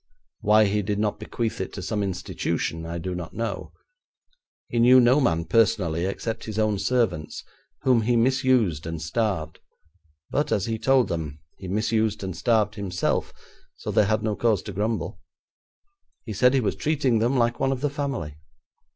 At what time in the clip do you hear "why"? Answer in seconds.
0.39-0.65